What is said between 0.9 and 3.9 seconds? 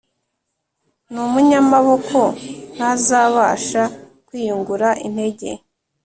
n’umunyamaboko ntazabasha